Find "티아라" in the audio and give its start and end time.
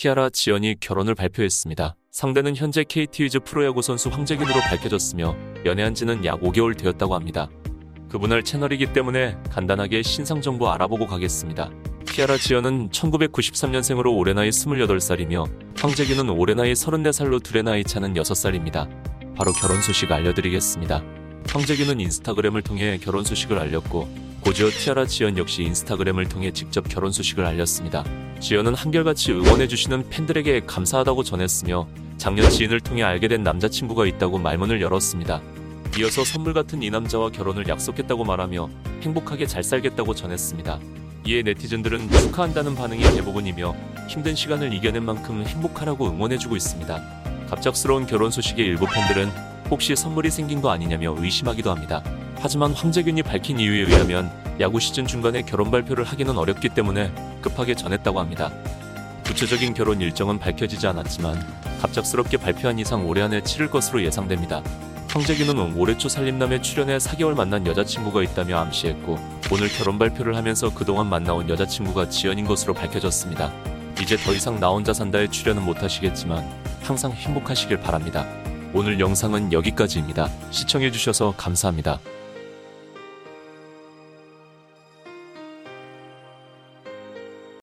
0.00-0.30, 12.06-12.36, 24.70-25.06